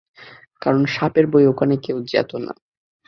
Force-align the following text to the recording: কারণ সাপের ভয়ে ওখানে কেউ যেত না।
কারণ 0.61 0.81
সাপের 0.95 1.25
ভয়ে 1.27 1.47
ওখানে 1.47 1.75
কেউ 1.77 1.97
যেত 2.11 2.31
না। 2.45 2.53